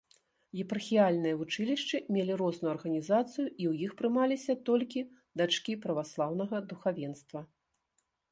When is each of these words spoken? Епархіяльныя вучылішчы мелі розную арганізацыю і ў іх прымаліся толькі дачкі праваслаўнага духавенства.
Епархіяльныя 0.61 1.35
вучылішчы 1.41 1.97
мелі 2.15 2.37
розную 2.41 2.71
арганізацыю 2.75 3.45
і 3.45 3.63
ў 3.73 3.85
іх 3.87 3.91
прымаліся 4.01 4.53
толькі 4.69 5.05
дачкі 5.41 5.75
праваслаўнага 5.83 6.63
духавенства. 6.73 7.39